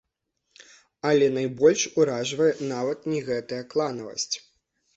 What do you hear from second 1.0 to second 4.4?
Але найбольш уражвае нават не гэтая кланавасць.